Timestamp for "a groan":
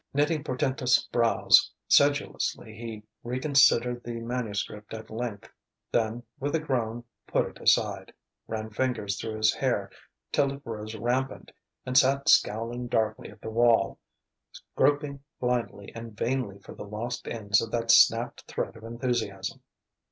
6.55-7.03